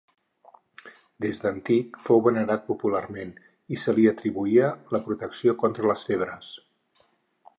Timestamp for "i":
3.77-3.79